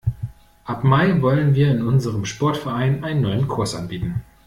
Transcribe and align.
Ab 0.65 0.83
Mai 0.83 1.21
wollen 1.21 1.53
wir 1.53 1.69
in 1.69 1.85
unserem 1.85 2.25
Sportverein 2.25 3.03
einen 3.03 3.21
neuen 3.21 3.47
Kurs 3.47 3.75
anbieten. 3.75 4.23